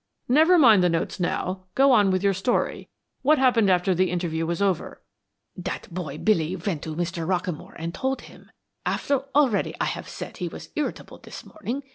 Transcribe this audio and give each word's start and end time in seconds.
"Never 0.27 0.57
mind 0.57 0.81
the 0.83 0.89
notes 0.89 1.19
now. 1.19 1.65
Go 1.75 1.91
on 1.91 2.09
with 2.09 2.23
your 2.23 2.33
story. 2.33 2.89
What 3.21 3.37
happened 3.37 3.69
after 3.69 3.93
the 3.93 4.09
interview 4.09 4.47
was 4.47 4.59
over?" 4.59 4.99
"That 5.55 5.93
boy 5.93 6.17
Billy 6.17 6.55
went 6.55 6.81
to 6.81 6.95
Mr. 6.95 7.27
Rockamore 7.27 7.75
and 7.75 7.93
told 7.93 8.21
him. 8.21 8.49
Already 8.87 9.75
I 9.79 9.85
have 9.85 10.09
said 10.09 10.37
he 10.37 10.47
was 10.47 10.69
irritable 10.75 11.19
this 11.19 11.45
morning. 11.45 11.83